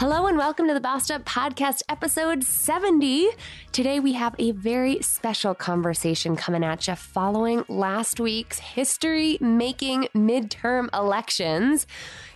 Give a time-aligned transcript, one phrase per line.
[0.00, 3.28] Hello and welcome to the Bossed Up Podcast, episode 70.
[3.70, 10.08] Today we have a very special conversation coming at you following last week's history making
[10.12, 11.86] midterm elections.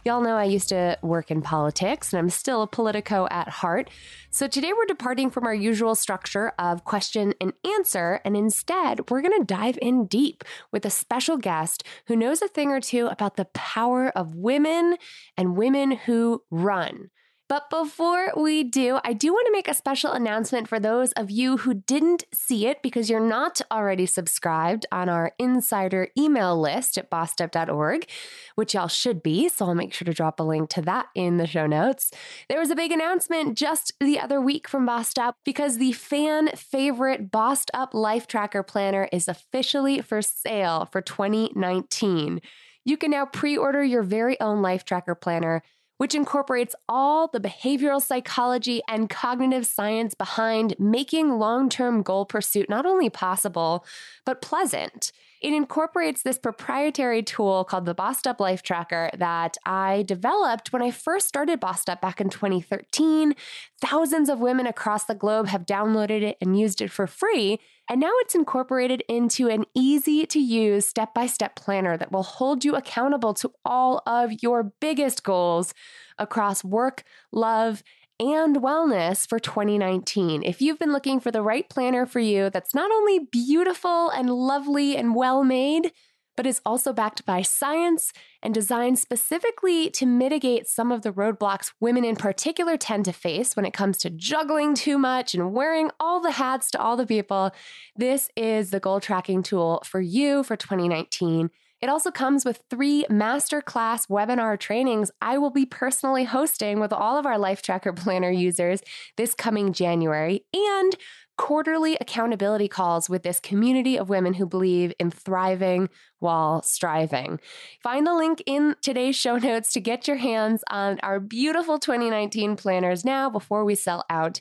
[0.04, 3.90] Y'all know I used to work in politics and I'm still a politico at heart.
[4.30, 9.20] So today we're departing from our usual structure of question and answer, and instead we're
[9.20, 13.09] going to dive in deep with a special guest who knows a thing or two
[13.09, 14.96] about the power of women
[15.36, 17.11] and women who run.
[17.48, 21.30] But before we do, I do want to make a special announcement for those of
[21.30, 26.98] you who didn't see it because you're not already subscribed on our insider email list
[26.98, 28.06] at bossedup.org,
[28.54, 29.48] which y'all should be.
[29.48, 32.11] So I'll make sure to drop a link to that in the show notes.
[32.50, 36.48] There was a big announcement just the other week from Bossed Up because the fan
[36.48, 42.42] favorite Bossed Up Life Tracker Planner is officially for sale for 2019.
[42.84, 45.62] You can now pre order your very own Life Tracker Planner
[45.99, 52.69] which incorporates all the behavioral psychology and cognitive science behind making long term goal pursuit
[52.69, 53.85] not only possible,
[54.25, 55.13] but pleasant.
[55.41, 60.83] It incorporates this proprietary tool called the Bossed Up Life Tracker that I developed when
[60.83, 63.34] I first started Bossed Up back in 2013.
[63.80, 67.61] Thousands of women across the globe have downloaded it and used it for free.
[67.89, 72.25] And now it's incorporated into an easy to use step by step planner that will
[72.25, 75.73] hold you accountable to all of your biggest goals
[76.19, 77.83] across work, love,
[78.20, 80.42] and wellness for 2019.
[80.42, 84.30] If you've been looking for the right planner for you that's not only beautiful and
[84.30, 85.92] lovely and well made,
[86.39, 88.12] but is also backed by science
[88.44, 93.56] and designed specifically to mitigate some of the roadblocks women in particular tend to face
[93.56, 97.06] when it comes to juggling too much and wearing all the hats to all the
[97.06, 97.50] people.
[97.96, 101.50] This is the goal tracking tool for you for 2019.
[101.81, 107.17] It also comes with three masterclass webinar trainings I will be personally hosting with all
[107.17, 108.83] of our Life Tracker Planner users
[109.17, 110.97] this coming January, and
[111.39, 115.89] quarterly accountability calls with this community of women who believe in thriving
[116.19, 117.41] while striving.
[117.83, 122.57] Find the link in today's show notes to get your hands on our beautiful 2019
[122.57, 124.41] planners now before we sell out.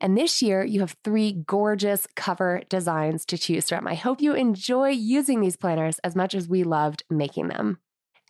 [0.00, 3.88] And this year, you have three gorgeous cover designs to choose from.
[3.88, 7.78] I hope you enjoy using these planners as much as we loved making them.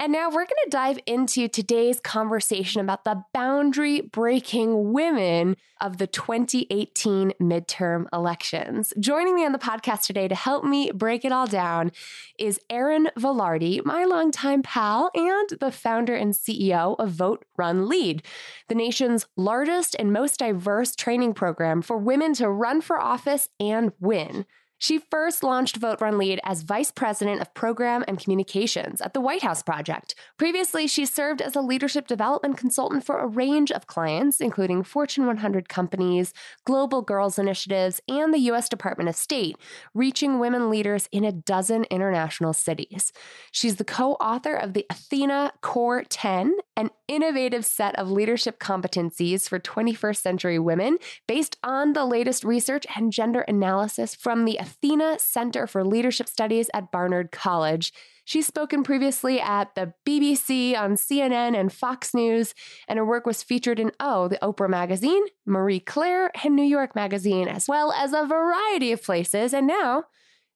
[0.01, 5.99] And now we're going to dive into today's conversation about the boundary breaking women of
[5.99, 8.93] the 2018 midterm elections.
[9.01, 11.91] Joining me on the podcast today to help me break it all down
[12.39, 18.23] is Erin Vilardi, my longtime pal and the founder and CEO of Vote Run Lead,
[18.69, 23.91] the nation's largest and most diverse training program for women to run for office and
[23.99, 24.47] win.
[24.81, 29.21] She first launched Vote Run Lead as Vice President of Program and Communications at the
[29.21, 30.15] White House Project.
[30.37, 35.27] Previously, she served as a leadership development consultant for a range of clients, including Fortune
[35.27, 36.33] 100 companies,
[36.65, 38.69] Global Girls Initiatives, and the U.S.
[38.69, 39.57] Department of State,
[39.95, 43.13] reaching women leaders in a dozen international cities.
[43.51, 49.49] She's the co author of the Athena Core 10, an innovative set of leadership competencies
[49.49, 55.19] for 21st century women based on the latest research and gender analysis from the Athena
[55.19, 57.91] Center for Leadership Studies at Barnard College.
[58.27, 62.55] She's spoken previously at the BBC, on CNN, and Fox News,
[62.87, 66.95] and her work was featured in Oh, the Oprah Magazine, Marie Claire, and New York
[66.95, 69.55] Magazine, as well as a variety of places.
[69.55, 70.05] And now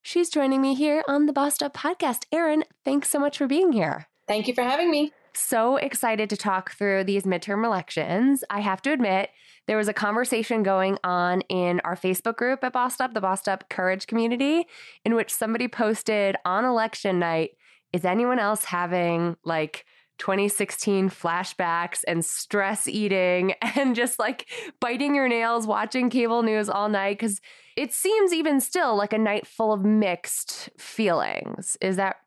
[0.03, 2.25] she's joining me here on the Bossed Up podcast.
[2.31, 4.07] Erin, thanks so much for being here.
[4.27, 5.11] Thank you for having me.
[5.33, 8.43] So excited to talk through these midterm elections.
[8.51, 9.31] I have to admit,
[9.67, 13.47] there was a conversation going on in our Facebook group at Bossed Up, the Bossed
[13.47, 14.65] Up Courage community,
[15.05, 17.51] in which somebody posted on election night,
[17.93, 19.85] is anyone else having like
[20.17, 24.47] 2016 flashbacks and stress eating and just like
[24.79, 27.17] biting your nails, watching cable news all night?
[27.17, 27.39] Because
[27.77, 31.77] it seems even still like a night full of mixed feelings.
[31.81, 32.17] Is that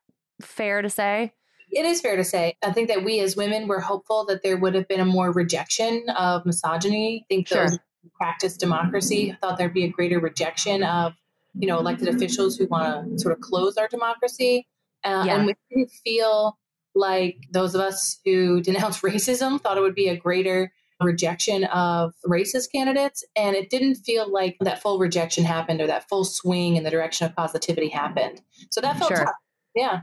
[0.40, 1.32] fair to say?
[1.70, 2.56] It is fair to say.
[2.64, 5.32] I think that we as women were hopeful that there would have been a more
[5.32, 7.24] rejection of misogyny.
[7.24, 7.78] I think those sure.
[8.02, 11.14] who practice democracy thought there'd be a greater rejection of,
[11.54, 14.66] you know, elected officials who want to sort of close our democracy.
[15.04, 15.36] Uh, yeah.
[15.36, 16.58] And we didn't feel
[16.94, 20.72] like those of us who denounce racism thought it would be a greater
[21.02, 23.24] rejection of racist candidates.
[23.36, 26.90] And it didn't feel like that full rejection happened or that full swing in the
[26.90, 28.40] direction of positivity happened.
[28.70, 29.24] So that felt sure.
[29.24, 29.34] tough.
[29.74, 30.00] Yeah.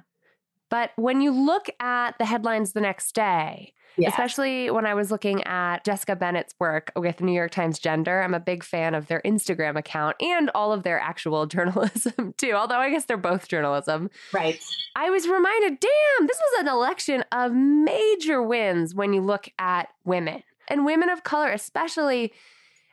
[0.73, 4.09] But when you look at the headlines the next day, yeah.
[4.09, 8.33] especially when I was looking at Jessica Bennett's work with New York Times Gender, I'm
[8.33, 12.79] a big fan of their Instagram account and all of their actual journalism too, although
[12.79, 14.09] I guess they're both journalism.
[14.33, 14.59] Right.
[14.95, 19.89] I was reminded, damn, this was an election of major wins when you look at
[20.05, 20.41] women.
[20.69, 22.33] And women of color, especially,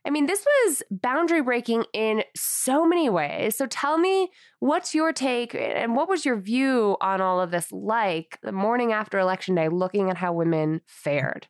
[0.06, 3.56] I mean, this was boundary breaking in so many ways.
[3.56, 7.70] So tell me, what's your take and what was your view on all of this
[7.70, 11.48] like the morning after election day, looking at how women fared?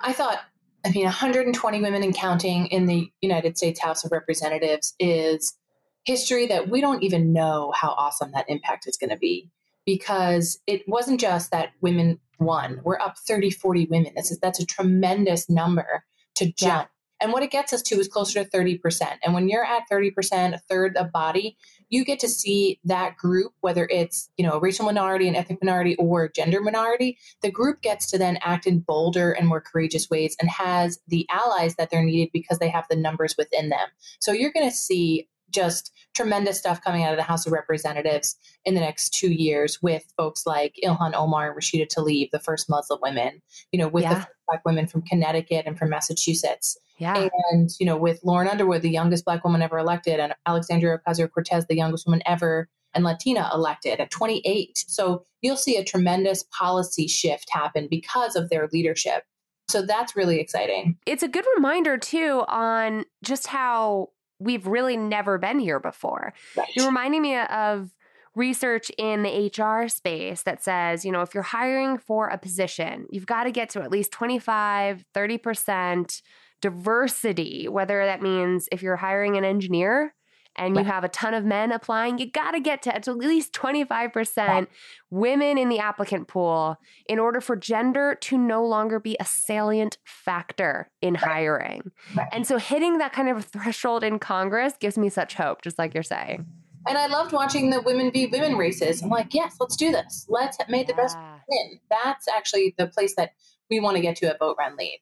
[0.00, 0.40] I thought,
[0.84, 5.56] I mean, 120 women and counting in the United States House of Representatives is
[6.04, 9.50] history that we don't even know how awesome that impact is going to be
[9.84, 12.80] because it wasn't just that women won.
[12.84, 14.12] We're up 30, 40 women.
[14.14, 16.04] That's a, that's a tremendous number
[16.36, 16.88] to jump.
[16.88, 16.99] Yeah.
[17.20, 19.18] And what it gets us to is closer to 30%.
[19.24, 21.56] And when you're at 30%, a third of body,
[21.88, 25.62] you get to see that group, whether it's, you know, a racial minority, an ethnic
[25.62, 30.08] minority, or gender minority, the group gets to then act in bolder and more courageous
[30.08, 33.88] ways and has the allies that they're needed because they have the numbers within them.
[34.20, 38.36] So you're going to see just tremendous stuff coming out of the House of Representatives
[38.64, 42.68] in the next two years with folks like Ilhan Omar and Rashida Tlaib, the first
[42.68, 43.42] Muslim women,
[43.72, 44.14] you know, with yeah.
[44.14, 46.78] the black women from Connecticut and from Massachusetts.
[46.98, 47.28] Yeah.
[47.50, 51.30] And, you know, with Lauren Underwood, the youngest black woman ever elected, and Alexandria Ocasio
[51.30, 54.84] Cortez, the youngest woman ever and Latina elected at 28.
[54.86, 59.24] So you'll see a tremendous policy shift happen because of their leadership.
[59.68, 60.98] So that's really exciting.
[61.06, 64.08] It's a good reminder, too, on just how
[64.40, 66.32] we've really never been here before.
[66.56, 66.68] Right.
[66.74, 67.90] You're reminding me of
[68.34, 73.06] research in the HR space that says, you know, if you're hiring for a position,
[73.10, 76.22] you've got to get to at least 25, 30%
[76.60, 80.14] diversity, whether that means if you're hiring an engineer,
[80.60, 83.54] and you have a ton of men applying, you got to get to at least
[83.54, 84.66] 25%
[85.08, 86.76] women in the applicant pool
[87.06, 91.90] in order for gender to no longer be a salient factor in hiring.
[92.30, 95.94] And so hitting that kind of threshold in Congress gives me such hope, just like
[95.94, 96.44] you're saying.
[96.86, 99.02] And I loved watching the women be women races.
[99.02, 100.26] I'm like, yes, let's do this.
[100.28, 101.16] Let's make the best
[101.48, 101.80] win.
[101.90, 103.32] That's actually the place that
[103.70, 105.00] we want to get to at Vote Run Lead.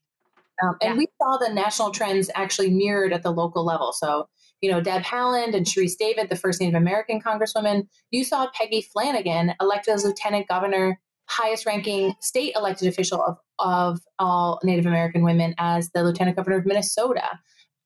[0.62, 0.99] Um, and yeah.
[0.99, 3.93] we saw the national trends actually mirrored at the local level.
[3.93, 4.28] So
[4.60, 7.87] you know, Deb Haaland and Sharice Davids, the first Native American congresswoman.
[8.10, 14.00] You saw Peggy Flanagan elected as lieutenant governor, highest ranking state elected official of, of
[14.19, 17.38] all Native American women as the lieutenant governor of Minnesota.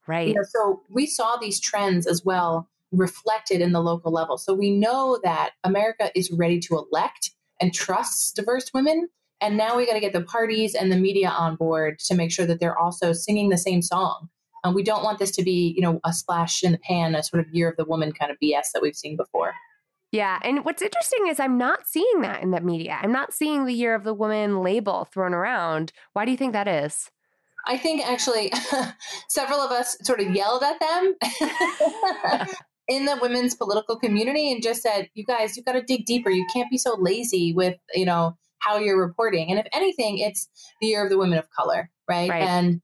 [0.07, 0.29] Right.
[0.29, 4.39] You know, so we saw these trends as well reflected in the local level.
[4.39, 7.31] So we know that America is ready to elect
[7.61, 9.09] and trusts diverse women.
[9.41, 12.31] And now we got to get the parties and the media on board to make
[12.31, 14.29] sure that they're also singing the same song
[14.65, 17.23] um, we don't want this to be, you know, a splash in the pan, a
[17.23, 19.55] sort of year of the woman kind of BS that we've seen before.
[20.13, 20.39] Yeah.
[20.43, 22.99] And what's interesting is I'm not seeing that in the media.
[23.03, 25.93] I'm not seeing the year of the woman label thrown around.
[26.13, 27.11] Why do you think that is?
[27.67, 28.53] I think actually
[29.29, 31.15] several of us sort of yelled at them
[32.89, 36.29] in the women's political community and just said, you guys, you got to dig deeper.
[36.29, 39.51] You can't be so lazy with, you know, how you're reporting.
[39.51, 40.49] And if anything, it's
[40.81, 42.29] the year of the women of color, right?
[42.29, 42.43] right.
[42.43, 42.83] And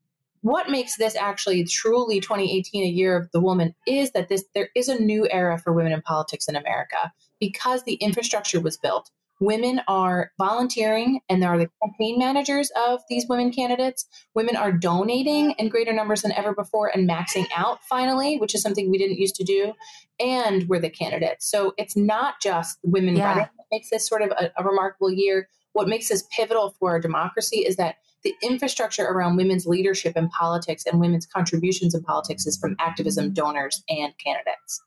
[0.49, 4.71] what makes this actually truly 2018 a year of the woman is that this there
[4.75, 9.11] is a new era for women in politics in America because the infrastructure was built.
[9.41, 14.07] Women are volunteering and there are the campaign managers of these women candidates.
[14.35, 18.63] Women are donating in greater numbers than ever before and maxing out finally, which is
[18.63, 19.75] something we didn't used to do.
[20.19, 21.49] And we're the candidates.
[21.49, 23.29] So it's not just women yeah.
[23.29, 25.49] running that makes this sort of a, a remarkable year.
[25.73, 30.29] What makes this pivotal for our democracy is that the infrastructure around women's leadership in
[30.31, 34.83] politics and women's contributions in politics is from activism, donors, and candidates.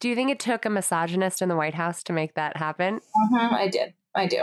[0.00, 2.96] Do you think it took a misogynist in the White House to make that happen?
[2.96, 3.94] Mm-hmm, I did.
[4.14, 4.42] I do.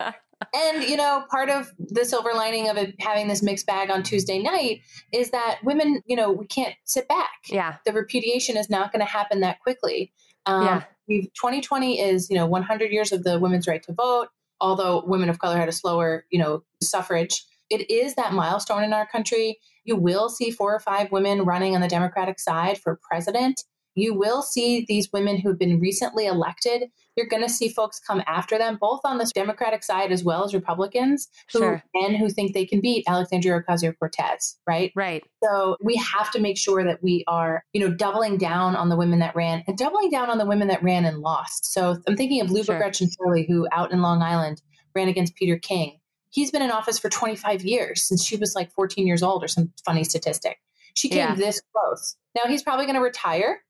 [0.54, 4.02] and you know, part of the silver lining of it having this mixed bag on
[4.02, 4.80] Tuesday night
[5.12, 7.30] is that women, you know, we can't sit back.
[7.48, 10.12] Yeah, the repudiation is not going to happen that quickly.
[10.46, 10.82] Um, yeah.
[11.08, 14.28] 2020 is you know 100 years of the women's right to vote
[14.60, 18.92] although women of color had a slower, you know, suffrage, it is that milestone in
[18.92, 19.58] our country.
[19.84, 23.64] You will see four or five women running on the Democratic side for president.
[23.94, 26.84] You will see these women who have been recently elected.
[27.16, 30.44] You're going to see folks come after them, both on the Democratic side as well
[30.44, 31.82] as Republicans, who sure.
[31.94, 34.58] and who think they can beat Alexandria Ocasio Cortez.
[34.66, 34.92] Right.
[34.94, 35.24] Right.
[35.42, 38.96] So we have to make sure that we are, you know, doubling down on the
[38.96, 41.72] women that ran and doubling down on the women that ran and lost.
[41.72, 42.80] So I'm thinking of Liuba sure.
[42.80, 44.60] Grechen Shirley, who out in Long Island
[44.94, 45.98] ran against Peter King.
[46.30, 49.48] He's been in office for 25 years since she was like 14 years old, or
[49.48, 50.58] some funny statistic.
[50.94, 51.34] She came yeah.
[51.34, 52.16] this close.
[52.34, 53.62] Now he's probably going to retire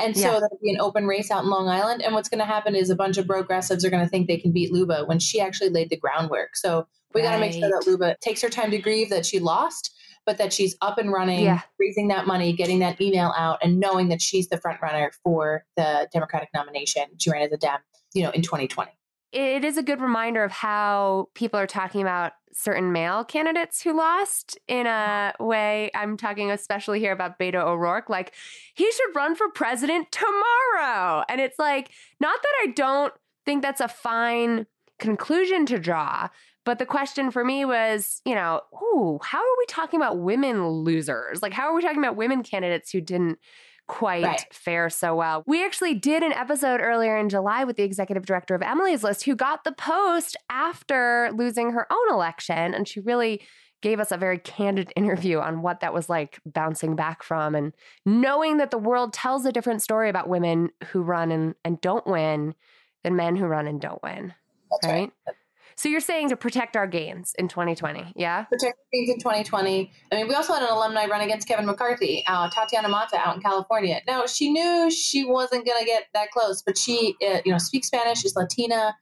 [0.00, 0.40] and so yeah.
[0.40, 2.02] there'll be an open race out in Long Island.
[2.02, 4.36] And what's going to happen is a bunch of progressives are going to think they
[4.36, 6.56] can beat Liuba when she actually laid the groundwork.
[6.56, 7.28] So we right.
[7.28, 9.94] got to make sure that Liuba takes her time to grieve that she lost,
[10.26, 11.60] but that she's up and running, yeah.
[11.78, 15.64] raising that money, getting that email out, and knowing that she's the front runner for
[15.76, 17.04] the Democratic nomination.
[17.18, 17.78] She ran as a Dem,
[18.14, 18.90] you know, in 2020.
[19.34, 23.96] It is a good reminder of how people are talking about certain male candidates who
[23.96, 25.90] lost in a way.
[25.92, 28.08] I'm talking especially here about Beto O'Rourke.
[28.08, 28.32] Like,
[28.74, 31.24] he should run for president tomorrow.
[31.28, 33.12] And it's like, not that I don't
[33.44, 34.66] think that's a fine
[35.00, 36.28] conclusion to draw.
[36.64, 40.66] But the question for me was, you know, ooh, how are we talking about women
[40.66, 41.42] losers?
[41.42, 43.38] Like, how are we talking about women candidates who didn't
[43.86, 44.46] quite right.
[44.52, 45.42] fare so well.
[45.46, 49.24] We actually did an episode earlier in July with the executive director of Emily's List
[49.24, 52.74] who got the post after losing her own election.
[52.74, 53.42] And she really
[53.82, 57.72] gave us a very candid interview on what that was like bouncing back from and
[58.06, 62.06] knowing that the world tells a different story about women who run and, and don't
[62.06, 62.54] win
[63.02, 64.34] than men who run and don't win.
[64.70, 65.12] That's right?
[65.26, 65.36] right.
[65.76, 68.44] So you're saying to protect our gains in 2020, yeah?
[68.44, 69.92] Protect our gains in 2020.
[70.12, 73.36] I mean, we also had an alumni run against Kevin McCarthy, uh, Tatiana Matta out
[73.36, 74.00] in California.
[74.06, 77.58] Now, she knew she wasn't going to get that close, but she, uh, you know,
[77.58, 78.94] speaks Spanish, is Latina,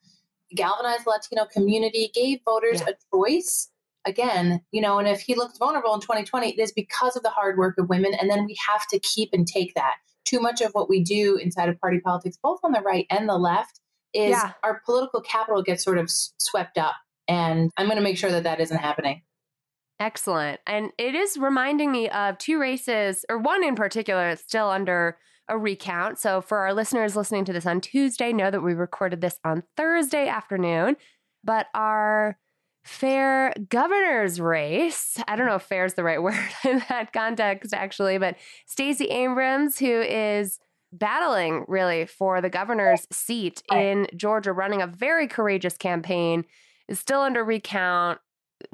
[0.55, 2.91] galvanized the Latino community, gave voters yeah.
[2.91, 3.69] a choice.
[4.05, 7.31] Again, you know, and if he looks vulnerable in 2020, it is because of the
[7.31, 8.15] hard work of women.
[8.15, 9.95] And then we have to keep and take that.
[10.25, 13.29] Too much of what we do inside of party politics, both on the right and
[13.29, 13.81] the left,
[14.15, 14.53] is yeah.
[14.63, 16.95] our political capital gets sort of swept up.
[17.29, 19.23] And I'm going to make sure that that isn't happening.
[20.01, 20.61] Excellent.
[20.67, 25.17] And it is reminding me of two races, or one in particular, that's still under
[25.49, 26.19] a recount.
[26.19, 29.63] So for our listeners listening to this on Tuesday, know that we recorded this on
[29.77, 30.97] Thursday afternoon.
[31.45, 32.39] But our
[32.85, 37.73] fair governor's race, I don't know if fair is the right word in that context,
[37.73, 40.59] actually, but Stacey Abrams, who is
[40.93, 46.45] battling really for the governor's seat in Georgia, running a very courageous campaign,
[46.89, 48.19] is still under recount.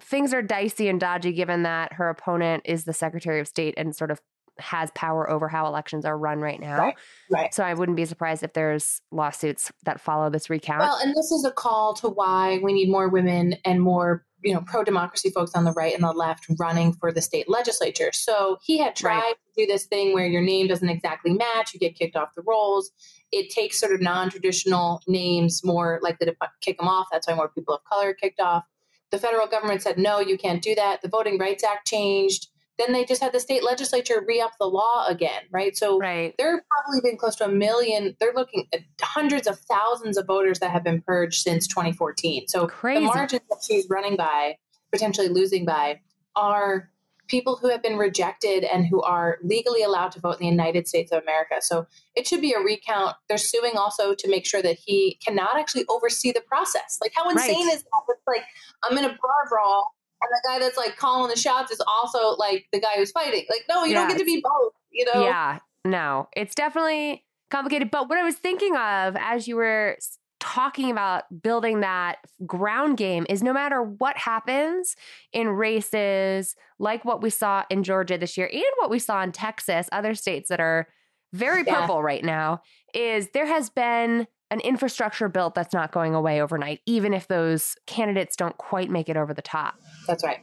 [0.01, 3.95] Things are dicey and dodgy given that her opponent is the Secretary of State and
[3.95, 4.21] sort of
[4.59, 6.79] has power over how elections are run right now.
[6.79, 6.95] Right.
[7.31, 7.55] right.
[7.55, 10.81] So I wouldn't be surprised if there's lawsuits that follow this recount.
[10.81, 14.55] Well, and this is a call to why we need more women and more you
[14.55, 18.11] know pro democracy folks on the right and the left running for the state legislature.
[18.13, 19.35] So he had tried right.
[19.57, 22.43] to do this thing where your name doesn't exactly match, you get kicked off the
[22.47, 22.91] rolls.
[23.31, 27.09] It takes sort of non-traditional names more likely to kick them off.
[27.13, 28.65] That's why more people of color kicked off.
[29.11, 31.03] The federal government said no, you can't do that.
[31.03, 34.67] The Voting Rights Act changed then they just had the state legislature re up the
[34.67, 35.77] law again, right?
[35.77, 36.35] So right.
[36.39, 38.17] there have probably been close to a million.
[38.21, 42.47] They're looking at hundreds of thousands of voters that have been purged since 2014.
[42.49, 43.01] So Crazy.
[43.01, 44.57] the margins that she's running by,
[44.93, 46.01] potentially losing by,
[46.37, 46.89] are
[47.27, 50.89] people who have been rejected and who are legally allowed to vote in the United
[50.89, 51.57] States of America.
[51.61, 53.17] So it should be a recount.
[53.29, 56.99] They're suing also to make sure that he cannot actually oversee the process.
[57.03, 57.75] Like, how insane right.
[57.75, 57.91] is that?
[58.09, 58.45] It's like,
[58.85, 62.37] I'm in a bar brawl and the guy that's like calling the shots is also
[62.37, 63.45] like the guy who's fighting.
[63.49, 65.25] Like, no, you don't get to be both, you know?
[65.25, 67.91] Yeah, no, it's definitely complicated.
[67.91, 69.97] But what I was thinking of as you were
[70.41, 74.95] talking about building that ground game is no matter what happens
[75.33, 79.33] in races like what we saw in Georgia this year and what we saw in
[79.33, 80.89] Texas, other states that are
[81.33, 82.63] very purple right now,
[82.95, 87.77] is there has been an infrastructure built that's not going away overnight, even if those
[87.87, 89.75] candidates don't quite make it over the top.
[90.09, 90.41] That's right.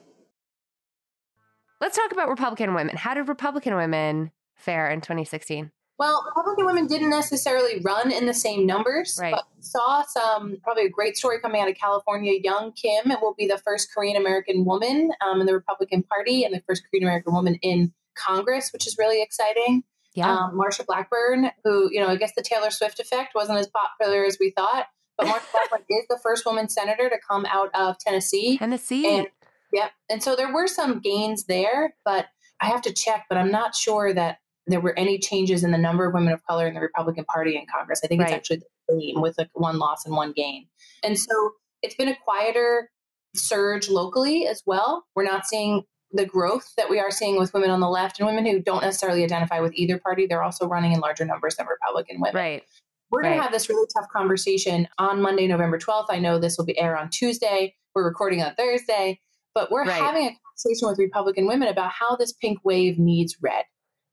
[1.81, 2.95] Let's talk about Republican women.
[2.95, 5.71] How did Republican women fare in 2016?
[5.97, 9.33] Well, Republican women didn't necessarily run in the same numbers, right.
[9.33, 12.33] but saw some probably a great story coming out of California.
[12.43, 16.53] Young Kim will be the first Korean American woman um, in the Republican Party and
[16.53, 19.83] the first Korean American woman in Congress, which is really exciting.
[20.15, 20.33] Yeah.
[20.33, 24.25] Um, Marsha Blackburn, who, you know, I guess the Taylor Swift effect wasn't as popular
[24.25, 27.97] as we thought, but Marsha Blackburn is the first woman senator to come out of
[27.99, 28.57] Tennessee.
[28.57, 29.19] Tennessee.
[29.19, 29.27] And,
[29.73, 29.91] yep.
[30.09, 32.27] And so there were some gains there, but
[32.61, 35.77] I have to check, but I'm not sure that there were any changes in the
[35.77, 38.01] number of women of color in the Republican Party in Congress.
[38.03, 38.31] I think right.
[38.31, 40.67] it's actually the same with like one loss and one gain.
[41.03, 42.89] And so it's been a quieter
[43.35, 45.05] surge locally as well.
[45.15, 48.27] We're not seeing the growth that we are seeing with women on the left and
[48.27, 51.67] women who don't necessarily identify with either party, they're also running in larger numbers than
[51.67, 52.35] Republican women.
[52.35, 52.63] Right.
[53.11, 56.07] We're going to have this really tough conversation on Monday, November 12th.
[56.09, 57.75] I know this will be air on Tuesday.
[57.93, 59.19] We're recording on Thursday,
[59.55, 59.93] but we're right.
[59.93, 63.65] having a conversation with Republican women about how this pink wave needs red.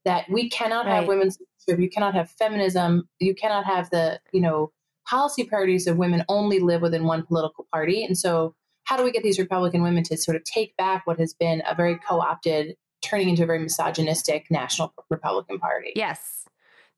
[0.05, 0.95] That we cannot right.
[0.95, 4.73] have women's you cannot have feminism, you cannot have the, you know,
[5.07, 8.05] policy priorities of women only live within one political party.
[8.05, 11.19] And so how do we get these Republican women to sort of take back what
[11.19, 15.93] has been a very co opted, turning into a very misogynistic national Republican Party?
[15.95, 16.47] Yes,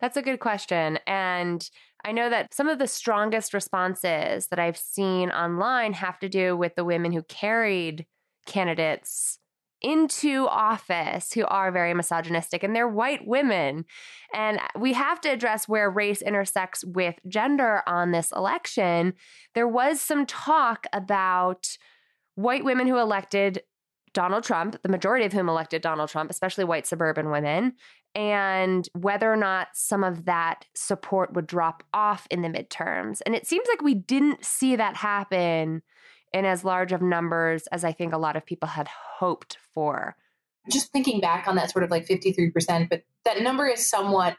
[0.00, 0.98] that's a good question.
[1.06, 1.68] And
[2.04, 6.56] I know that some of the strongest responses that I've seen online have to do
[6.56, 8.06] with the women who carried
[8.46, 9.38] candidates
[9.84, 13.84] into office who are very misogynistic, and they're white women.
[14.32, 19.12] And we have to address where race intersects with gender on this election.
[19.54, 21.76] There was some talk about
[22.34, 23.62] white women who elected
[24.14, 27.74] Donald Trump, the majority of whom elected Donald Trump, especially white suburban women,
[28.14, 33.20] and whether or not some of that support would drop off in the midterms.
[33.26, 35.82] And it seems like we didn't see that happen
[36.34, 40.16] in as large of numbers as I think a lot of people had hoped for.
[40.70, 44.36] Just thinking back on that sort of like 53%, but that number is somewhat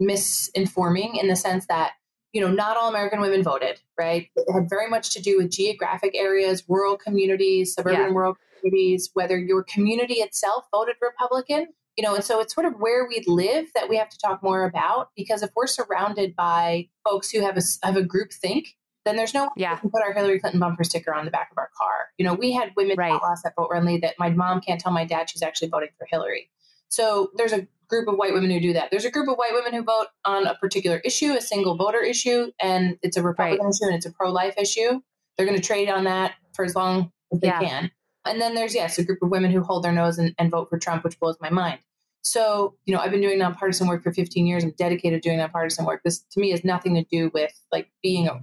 [0.00, 1.92] misinforming in the sense that
[2.34, 4.28] you know, not all American women voted, right?
[4.36, 8.06] It had very much to do with geographic areas, rural communities, suburban yeah.
[8.08, 12.74] rural communities, whether your community itself voted Republican you know, and so it's sort of
[12.78, 16.88] where we live that we have to talk more about because if we're surrounded by
[17.04, 18.76] folks who have a have a group think,
[19.08, 19.74] then there's no yeah.
[19.74, 22.10] we can put our Hillary Clinton bumper sticker on the back of our car.
[22.18, 23.12] You know, we had women right.
[23.12, 26.06] lost that vote Renly that my mom can't tell my dad she's actually voting for
[26.10, 26.50] Hillary.
[26.88, 28.90] So there's a group of white women who do that.
[28.90, 32.02] There's a group of white women who vote on a particular issue, a single voter
[32.02, 33.74] issue, and it's a Republican right.
[33.74, 35.00] issue and it's a pro life issue.
[35.36, 37.60] They're going to trade on that for as long as they yeah.
[37.60, 37.90] can.
[38.24, 40.68] And then there's, yes, a group of women who hold their nose and, and vote
[40.68, 41.78] for Trump, which blows my mind.
[42.22, 44.64] So, you know, I've been doing nonpartisan work for 15 years.
[44.64, 46.02] I'm dedicated to doing nonpartisan work.
[46.04, 48.42] This to me has nothing to do with like being a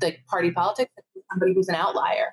[0.00, 0.92] like party politics,
[1.30, 2.32] somebody who's an outlier.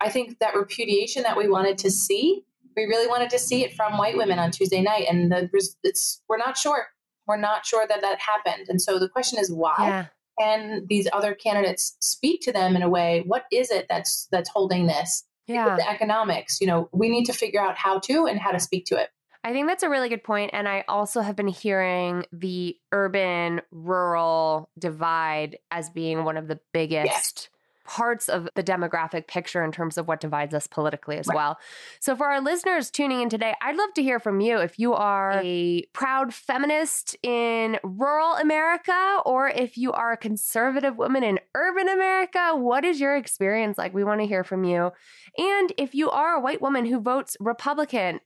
[0.00, 2.44] I think that repudiation that we wanted to see,
[2.76, 5.50] we really wanted to see it from white women on Tuesday night, and the,
[5.82, 6.86] it's we're not sure.
[7.26, 9.74] We're not sure that that happened, and so the question is why.
[9.78, 10.06] Yeah.
[10.38, 13.24] Can these other candidates speak to them in a way?
[13.26, 15.24] What is it that's that's holding this?
[15.48, 16.60] Yeah, the economics.
[16.60, 19.08] You know, we need to figure out how to and how to speak to it.
[19.44, 20.50] I think that's a really good point.
[20.52, 26.60] And I also have been hearing the urban rural divide as being one of the
[26.72, 27.06] biggest.
[27.06, 27.48] Yes.
[27.84, 31.34] Parts of the demographic picture in terms of what divides us politically as right.
[31.34, 31.58] well.
[32.00, 34.92] So, for our listeners tuning in today, I'd love to hear from you if you
[34.92, 41.40] are a proud feminist in rural America or if you are a conservative woman in
[41.54, 42.50] urban America.
[42.54, 43.94] What is your experience like?
[43.94, 44.90] We want to hear from you.
[45.38, 48.20] And if you are a white woman who votes Republican,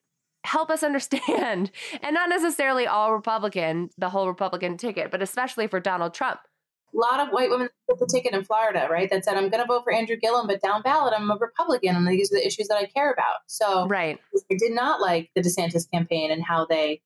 [0.44, 1.70] help us understand.
[2.02, 6.40] And not necessarily all Republican, the whole Republican ticket, but especially for Donald Trump.
[6.94, 9.09] A lot of white women took the ticket in Florida, right?
[9.09, 11.96] That said, I'm going to vote for Andrew Gillum, but down ballot, I'm a Republican,
[11.96, 13.40] and these are the issues that I care about.
[13.46, 14.18] So, right,
[14.50, 17.00] I did not like the DeSantis campaign and how they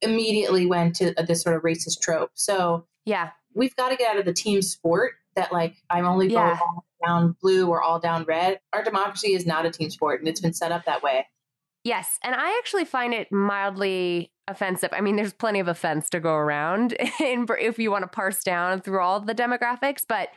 [0.00, 2.30] immediately went to uh, this sort of racist trope.
[2.34, 6.28] So, yeah, we've got to get out of the team sport that like I'm only
[6.28, 6.58] yeah.
[6.60, 8.60] all down blue or all down red.
[8.72, 11.26] Our democracy is not a team sport, and it's been set up that way.
[11.86, 12.18] Yes.
[12.24, 14.90] And I actually find it mildly offensive.
[14.92, 18.80] I mean, there's plenty of offense to go around if you want to parse down
[18.80, 20.02] through all the demographics.
[20.06, 20.30] But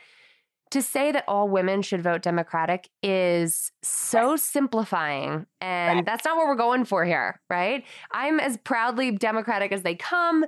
[0.70, 5.44] to say that all women should vote Democratic is so simplifying.
[5.60, 7.82] And that's not what we're going for here, right?
[8.12, 10.44] I'm as proudly Democratic as they come,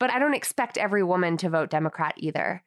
[0.00, 2.62] but I don't expect every woman to vote Democrat either.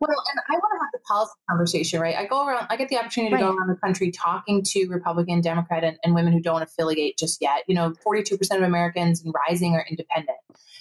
[0.00, 2.16] Well, and I want to have the policy conversation, right?
[2.16, 3.40] I go around, I get the opportunity right.
[3.40, 7.16] to go around the country talking to Republican, Democrat, and, and women who don't affiliate
[7.16, 7.62] just yet.
[7.68, 10.38] You know, 42% of Americans and rising are independent.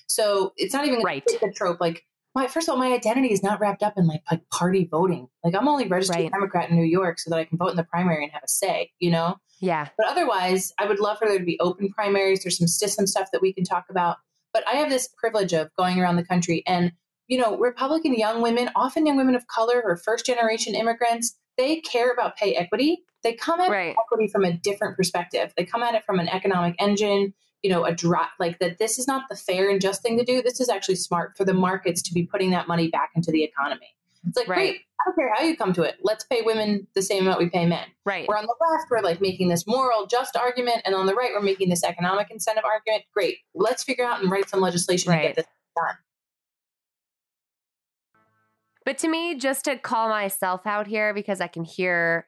[0.07, 1.23] So it's not even right.
[1.25, 4.23] the trope like, my, first of all, my identity is not wrapped up in like,
[4.31, 5.27] like party voting.
[5.43, 6.31] Like I'm only registered right.
[6.31, 8.47] Democrat in New York so that I can vote in the primary and have a
[8.47, 9.35] say, you know?
[9.59, 9.89] Yeah.
[9.97, 12.43] But otherwise, I would love for there to be open primaries.
[12.43, 14.17] There's some system stuff that we can talk about.
[14.51, 16.91] But I have this privilege of going around the country and
[17.27, 21.81] you know, Republican young women, often young women of color or first generation immigrants, they
[21.81, 23.03] care about pay equity.
[23.23, 23.95] They come at right.
[24.05, 25.53] equity from a different perspective.
[25.55, 28.77] They come at it from an economic engine, you know, a drop like that.
[28.77, 30.41] This is not the fair and just thing to do.
[30.41, 33.43] This is actually smart for the markets to be putting that money back into the
[33.43, 33.87] economy.
[34.27, 34.55] It's like, right.
[34.55, 35.95] great, I don't care how you come to it.
[36.01, 37.85] Let's pay women the same amount we pay men.
[38.05, 38.25] Right.
[38.27, 40.77] We're on the left, we're like making this moral, just argument.
[40.85, 43.03] And on the right, we're making this economic incentive argument.
[43.13, 43.37] Great.
[43.53, 45.21] Let's figure out and write some legislation right.
[45.21, 45.95] to get this done.
[48.85, 52.27] But to me, just to call myself out here because I can hear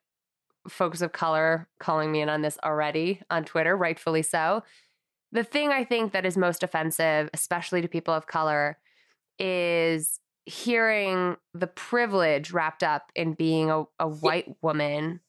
[0.68, 4.64] folks of color calling me in on this already on Twitter, rightfully so.
[5.32, 8.78] The thing I think that is most offensive, especially to people of color,
[9.38, 15.20] is hearing the privilege wrapped up in being a, a white woman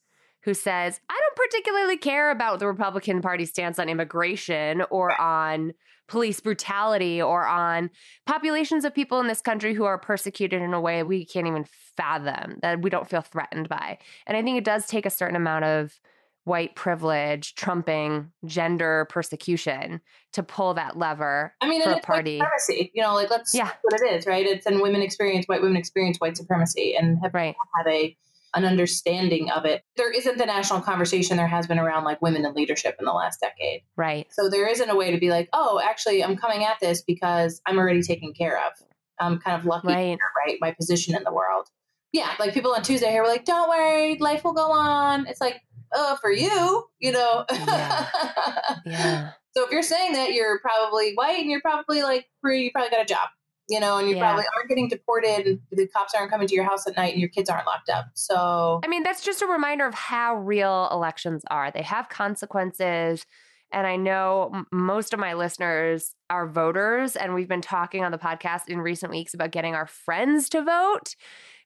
[0.46, 5.74] who says, I don't particularly care about the Republican Party stance on immigration or on
[6.06, 7.90] police brutality or on
[8.26, 11.66] populations of people in this country who are persecuted in a way we can't even
[11.96, 13.98] fathom, that we don't feel threatened by.
[14.28, 15.98] And I think it does take a certain amount of
[16.44, 20.00] white privilege trumping gender persecution
[20.32, 22.38] to pull that lever I mean, for a party.
[22.38, 22.92] supremacy.
[22.94, 23.72] You know, like let's yeah.
[23.82, 24.46] what it is, right?
[24.46, 27.56] It's in women experience, white women experience white supremacy and have right.
[27.76, 28.16] had a
[28.56, 29.82] an understanding of it.
[29.96, 33.12] There isn't the national conversation there has been around like women in leadership in the
[33.12, 33.82] last decade.
[33.96, 34.26] Right.
[34.30, 37.60] So there isn't a way to be like, oh, actually, I'm coming at this because
[37.66, 38.72] I'm already taken care of.
[39.20, 40.06] I'm kind of lucky, right?
[40.06, 40.56] Here, right?
[40.60, 41.68] My position in the world.
[42.12, 45.26] Yeah, like people on Tuesday here were like, don't worry, life will go on.
[45.26, 45.60] It's like,
[45.94, 47.44] oh, for you, you know.
[47.50, 48.06] Yeah.
[48.86, 49.30] yeah.
[49.54, 52.90] So if you're saying that, you're probably white and you're probably like free, you probably
[52.90, 53.28] got a job
[53.68, 54.22] you know, and you yeah.
[54.22, 55.60] probably aren't getting deported.
[55.72, 58.06] The cops aren't coming to your house at night, and your kids aren't locked up.
[58.14, 61.70] So, I mean, that's just a reminder of how real elections are.
[61.70, 63.26] They have consequences.
[63.72, 68.12] And I know m- most of my listeners are voters, and we've been talking on
[68.12, 71.16] the podcast in recent weeks about getting our friends to vote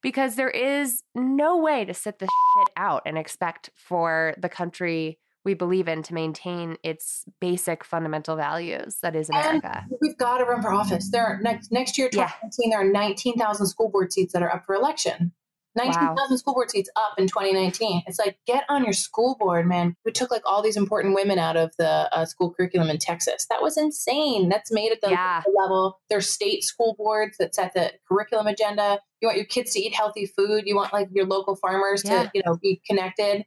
[0.02, 5.18] because there is no way to sit this shit out and expect for the country
[5.44, 9.85] we believe in to maintain its basic fundamental values that is America.
[9.88, 11.11] And we've got to run for office.
[11.11, 12.76] There are next next year 2019 yeah.
[12.76, 15.33] there are 19,000 school board seats that are up for election.
[15.76, 16.37] 19,000 wow.
[16.37, 18.03] school board seats up in 2019.
[18.07, 19.94] It's like get on your school board, man.
[20.05, 23.46] We took like all these important women out of the uh, school curriculum in Texas.
[23.48, 24.48] That was insane.
[24.48, 25.42] That's made at the yeah.
[25.57, 26.00] level.
[26.11, 28.98] There's state school boards that set the curriculum agenda.
[29.20, 30.64] You want your kids to eat healthy food.
[30.66, 32.24] You want like your local farmers yeah.
[32.24, 33.44] to, you know, be connected.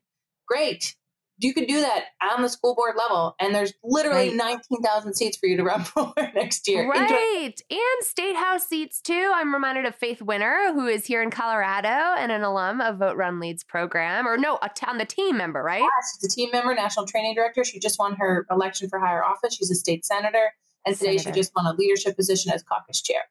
[0.48, 0.96] Great
[1.40, 4.36] you could do that on the school board level and there's literally right.
[4.36, 6.90] 19,000 seats for you to run for next year.
[6.90, 7.60] Right.
[7.70, 9.32] And state house seats too.
[9.34, 13.18] I'm reminded of Faith Winter, who is here in Colorado and an alum of Vote
[13.18, 15.82] Run Leads program, or no, on the team member, right?
[15.82, 15.88] Yeah,
[16.22, 17.64] she's a team member, national training director.
[17.64, 19.56] She just won her election for higher office.
[19.56, 20.52] She's a state senator.
[20.86, 21.36] And today senator.
[21.36, 23.22] she just won a leadership position as caucus chair.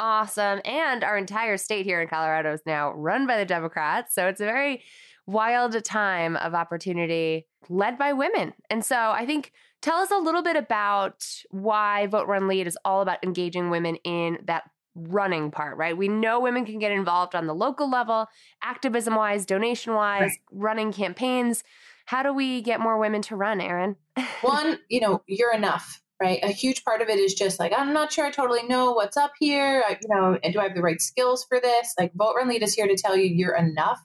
[0.00, 0.60] Awesome.
[0.64, 4.14] And our entire state here in Colorado is now run by the Democrats.
[4.14, 4.82] So it's a very
[5.26, 8.52] wild time of opportunity led by women.
[8.70, 12.78] And so I think tell us a little bit about why Vote Run Lead is
[12.84, 15.96] all about engaging women in that running part, right?
[15.96, 18.26] We know women can get involved on the local level,
[18.62, 20.38] activism wise, donation wise, right.
[20.52, 21.64] running campaigns.
[22.06, 23.96] How do we get more women to run, Erin?
[24.42, 26.38] One, you know, you're enough right?
[26.44, 29.16] A huge part of it is just like, I'm not sure I totally know what's
[29.16, 29.82] up here.
[29.86, 31.92] I, you know, and do I have the right skills for this?
[31.98, 34.00] Like, Vote Run Lead is here to tell you you're enough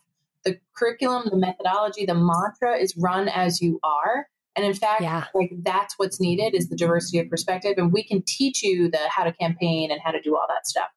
[0.46, 4.28] the curriculum, the methodology, the mantra is run as you are.
[4.56, 5.26] And in fact, yeah.
[5.34, 7.76] like that's what's needed is the diversity of perspective.
[7.78, 10.68] And we can teach you the how to campaign and how to do all that
[10.68, 10.88] stuff.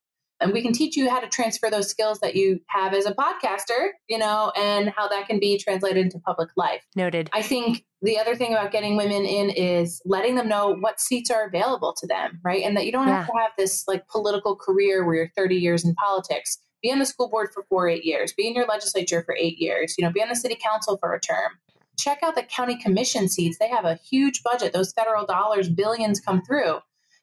[0.41, 3.15] And we can teach you how to transfer those skills that you have as a
[3.15, 6.83] podcaster, you know, and how that can be translated into public life.
[6.97, 7.31] Noted.
[7.33, 11.31] I think the other thing about getting women in is letting them know what seats
[11.31, 12.65] are available to them, right?
[12.65, 13.19] And that you don't yeah.
[13.19, 16.99] have to have this like political career where you're 30 years in politics be on
[16.99, 20.05] the school board for four, eight years, be in your legislature for eight years, you
[20.05, 21.53] know, be on the city council for a term.
[21.99, 23.59] Check out the county commission seats.
[23.59, 24.73] They have a huge budget.
[24.73, 26.79] Those federal dollars, billions come through.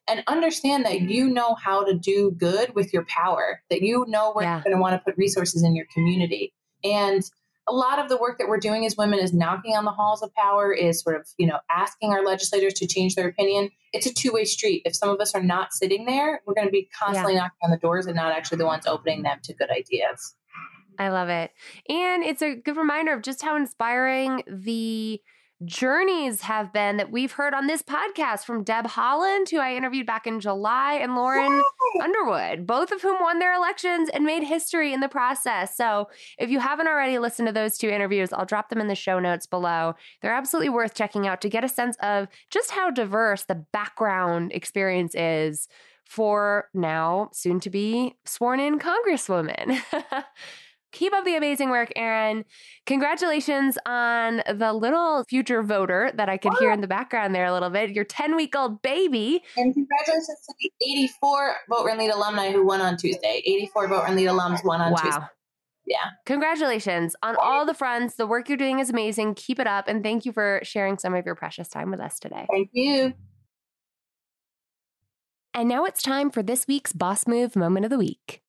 [0.08, 4.32] And understand that you know how to do good with your power, that you know
[4.32, 4.54] where yeah.
[4.54, 6.52] you're going to want to put resources in your community.
[6.82, 7.22] And
[7.70, 10.22] a lot of the work that we're doing as women is knocking on the halls
[10.22, 13.70] of power, is sort of, you know, asking our legislators to change their opinion.
[13.92, 14.82] It's a two way street.
[14.84, 17.40] If some of us are not sitting there, we're going to be constantly yeah.
[17.40, 20.34] knocking on the doors and not actually the ones opening them to good ideas.
[20.98, 21.52] I love it.
[21.88, 25.20] And it's a good reminder of just how inspiring the
[25.64, 30.06] journeys have been that we've heard on this podcast from Deb Haaland, who I interviewed
[30.06, 31.62] back in July, and Lauren!
[32.02, 35.76] Underwood, both of whom won their elections and made history in the process.
[35.76, 38.94] So if you haven't already listened to those two interviews, I'll drop them in the
[38.94, 39.94] show notes below.
[40.22, 44.52] They're absolutely worth checking out to get a sense of just how diverse the background
[44.52, 45.68] experience is
[46.06, 49.80] for now soon to be sworn in Congresswoman.
[50.92, 52.44] Keep up the amazing work, Erin.
[52.86, 57.52] Congratulations on the little future voter that I could hear in the background there a
[57.52, 57.90] little bit.
[57.90, 59.42] Your 10 week old baby.
[59.56, 63.42] And congratulations to the 84 Vote Run Lead alumni who won on Tuesday.
[63.46, 65.08] 84 Vote Run Lead alums won on Tuesday.
[65.08, 65.16] wow.
[65.16, 65.26] Tuesday.
[65.86, 66.10] Yeah.
[66.24, 68.14] Congratulations on all the fronts.
[68.14, 69.34] The work you're doing is amazing.
[69.34, 69.88] Keep it up.
[69.88, 72.46] And thank you for sharing some of your precious time with us today.
[72.50, 73.12] Thank you.
[75.52, 78.40] And now it's time for this week's Boss Move Moment of the Week.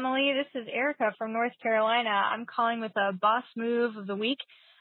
[0.00, 0.32] Emilie.
[0.32, 2.08] This is Erica from North Carolina.
[2.08, 4.38] I'm calling with a boss move of the week.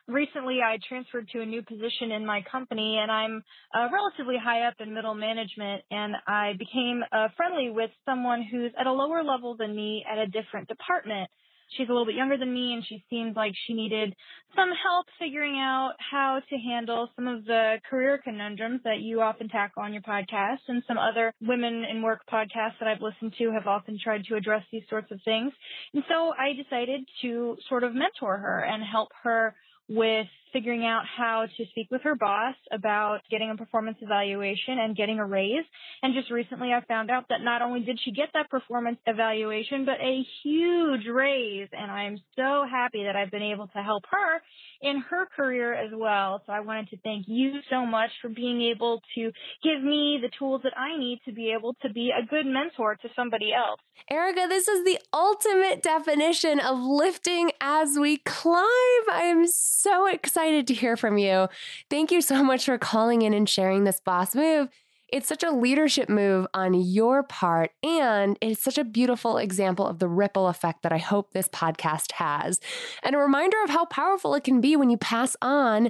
[0.08, 3.44] Recently, I transferred to a new position in my company, and I'm
[3.76, 5.84] uh, relatively high up in middle management.
[5.92, 10.20] And I became uh, friendly with someone who's at a lower level than me at
[10.20, 11.30] a different department
[11.76, 14.16] she's a little bit younger than me and she seemed like she needed
[14.56, 19.48] some help figuring out how to handle some of the career conundrums that you often
[19.50, 23.52] tackle on your podcast and some other women in work podcasts that I've listened to
[23.52, 25.52] have often tried to address these sorts of things.
[25.94, 29.56] And so I decided to sort of mentor her and help her
[29.88, 34.96] with figuring out how to speak with her boss about getting a performance evaluation and
[34.96, 35.66] getting a raise.
[36.02, 39.86] And just recently I found out that not only did she get that performance evaluation,
[39.86, 41.70] but a huge raise.
[41.72, 44.42] And I'm so happy that I've been able to help her
[44.82, 46.42] in her career as well.
[46.46, 49.32] So I wanted to thank you so much for being able to
[49.64, 52.96] give me the tools that I need to be able to be a good mentor
[52.96, 53.80] to somebody else.
[54.10, 58.66] Erica, this is the ultimate definition of lifting as we climb.
[59.12, 61.48] I am so excited to hear from you.
[61.90, 64.70] Thank you so much for calling in and sharing this boss move.
[65.12, 70.00] It's such a leadership move on your part, and it's such a beautiful example of
[70.00, 72.60] the ripple effect that I hope this podcast has.
[73.04, 75.90] And a reminder of how powerful it can be when you pass on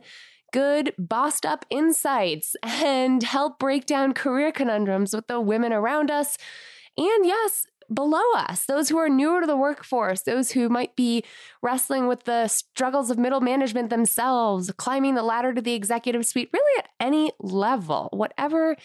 [0.52, 6.38] good, bossed up insights and help break down career conundrums with the women around us.
[6.98, 11.24] And yes, below us, those who are newer to the workforce, those who might be
[11.62, 16.50] wrestling with the struggles of middle management themselves, climbing the ladder to the executive suite,
[16.54, 18.76] really at any level, whatever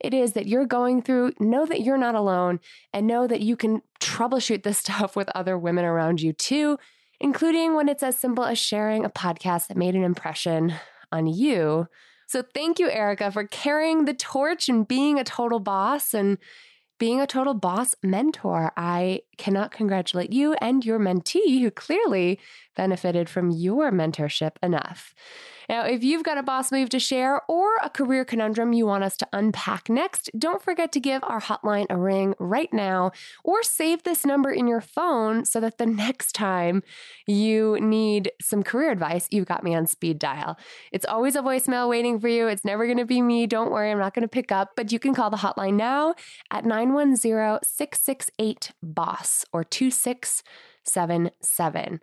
[0.00, 2.60] it is that you're going through, know that you're not alone
[2.92, 6.78] and know that you can troubleshoot this stuff with other women around you too,
[7.20, 10.74] including when it's as simple as sharing a podcast that made an impression
[11.12, 11.86] on you.
[12.26, 16.38] So thank you, Erica, for carrying the torch and being a total boss and
[17.00, 18.72] being a total boss mentor.
[18.76, 22.38] I cannot congratulate you and your mentee who clearly
[22.76, 25.14] benefited from your mentorship enough.
[25.70, 29.04] Now, if you've got a boss move to share or a career conundrum you want
[29.04, 33.12] us to unpack next, don't forget to give our hotline a ring right now
[33.44, 36.82] or save this number in your phone so that the next time
[37.24, 40.58] you need some career advice, you've got me on speed dial.
[40.90, 42.48] It's always a voicemail waiting for you.
[42.48, 43.46] It's never going to be me.
[43.46, 46.16] Don't worry, I'm not going to pick up, but you can call the hotline now
[46.50, 52.00] at 910 668 BOSS or 2677.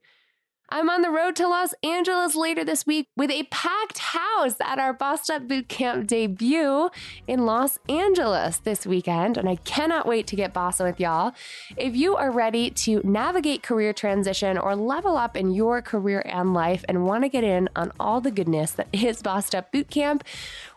[0.70, 4.80] I'm on the road to Los Angeles later this week with a packed house at
[4.80, 6.90] our Bossed Up Bootcamp debut
[7.26, 11.32] in Los Angeles this weekend, and I cannot wait to get bossing with y'all.
[11.78, 16.54] If you are ready to navigate career transition or level up in your career and
[16.54, 20.22] life and want to get in on all the goodness that is Bossed Up Bootcamp,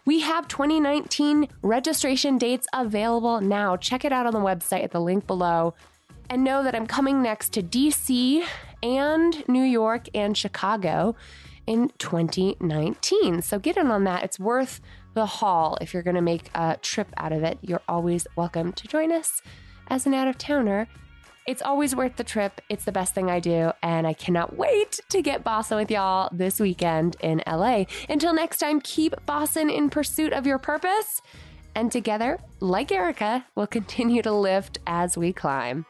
[0.05, 3.77] we have 2019 registration dates available now.
[3.77, 5.75] Check it out on the website at the link below.
[6.33, 8.45] And know that I'm coming next to DC
[8.83, 11.15] and New York and Chicago
[11.67, 13.43] in 2019.
[13.43, 14.25] So get in on that.
[14.25, 14.81] It's worth
[15.15, 17.59] the haul if you're going to make a trip out of it.
[17.63, 19.43] You're always welcome to join us
[19.89, 20.89] as an out of towner.
[21.47, 22.61] It's always worth the trip.
[22.69, 23.73] It's the best thing I do.
[23.83, 27.85] And I cannot wait to get bossing with y'all this weekend in LA.
[28.09, 31.23] Until next time, keep bossing in pursuit of your purpose.
[31.75, 35.87] And together, like Erica, we'll continue to lift as we climb.